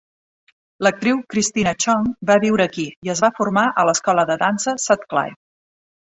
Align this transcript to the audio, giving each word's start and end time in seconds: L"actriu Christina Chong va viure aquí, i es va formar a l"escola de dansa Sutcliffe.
L"actriu 0.85 1.19
Christina 1.33 1.73
Chong 1.85 2.07
va 2.31 2.39
viure 2.47 2.65
aquí, 2.71 2.87
i 3.09 3.13
es 3.15 3.23
va 3.27 3.31
formar 3.41 3.67
a 3.83 3.85
l"escola 3.91 4.27
de 4.33 4.41
dansa 4.47 4.77
Sutcliffe. 4.89 5.41